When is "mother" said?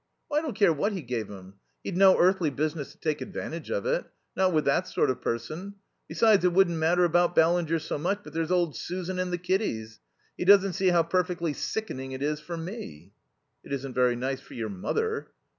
14.69-15.27